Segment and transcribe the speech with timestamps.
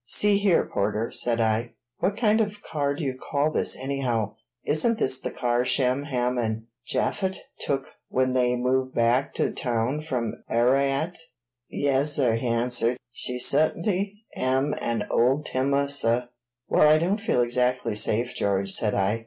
[0.07, 1.75] "See here, porter!" said I.
[1.99, 4.33] "What kind of car do you call this, anyhow?
[4.65, 10.01] Isn't this the car Shem, Ham, and Japhet took when they moved back to town
[10.01, 11.19] from Ararat?"
[11.69, 12.97] "Yas, suh," he answered.
[13.11, 16.25] "She suttinly am an ol' timah, suh."
[16.67, 19.19] "Well, I don't feel exactly safe, George," said I.